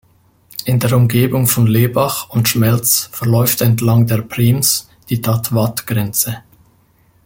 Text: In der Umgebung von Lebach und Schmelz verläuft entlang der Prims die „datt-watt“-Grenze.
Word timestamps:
In 0.65 0.79
der 0.79 0.93
Umgebung 0.97 1.45
von 1.45 1.67
Lebach 1.67 2.27
und 2.31 2.49
Schmelz 2.49 3.07
verläuft 3.11 3.61
entlang 3.61 4.07
der 4.07 4.23
Prims 4.23 4.89
die 5.09 5.21
„datt-watt“-Grenze. 5.21 6.37